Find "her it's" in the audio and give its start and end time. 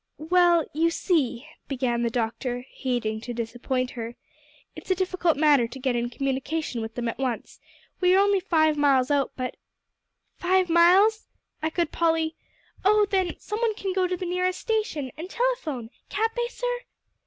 3.91-4.89